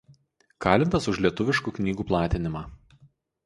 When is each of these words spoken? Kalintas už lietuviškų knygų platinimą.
Kalintas 0.65 1.09
už 1.11 1.21
lietuviškų 1.27 1.75
knygų 1.77 2.09
platinimą. 2.13 2.67